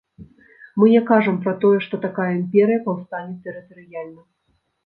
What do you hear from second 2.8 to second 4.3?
паўстане тэрытарыяльна.